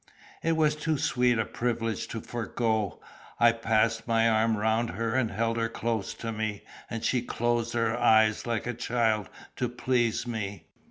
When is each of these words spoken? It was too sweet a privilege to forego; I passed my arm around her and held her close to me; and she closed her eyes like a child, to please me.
It 0.41 0.53
was 0.53 0.75
too 0.75 0.97
sweet 0.97 1.37
a 1.37 1.45
privilege 1.45 2.07
to 2.07 2.21
forego; 2.21 2.99
I 3.39 3.51
passed 3.51 4.07
my 4.07 4.27
arm 4.27 4.57
around 4.57 4.87
her 4.89 5.13
and 5.13 5.29
held 5.29 5.57
her 5.57 5.69
close 5.69 6.15
to 6.15 6.31
me; 6.31 6.63
and 6.89 7.03
she 7.05 7.21
closed 7.21 7.73
her 7.75 7.95
eyes 7.95 8.47
like 8.47 8.65
a 8.65 8.73
child, 8.73 9.29
to 9.57 9.69
please 9.69 10.25
me. 10.25 10.65